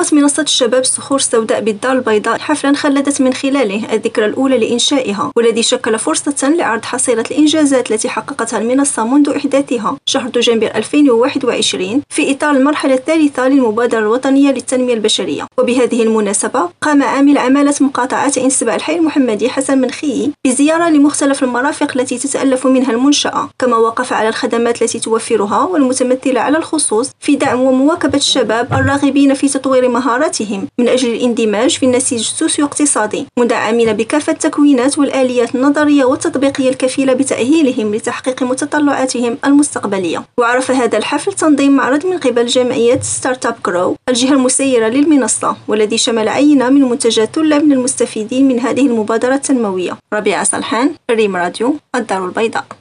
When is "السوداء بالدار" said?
1.18-1.92